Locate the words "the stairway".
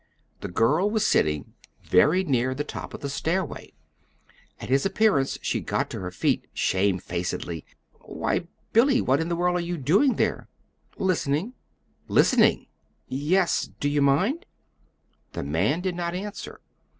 3.01-3.71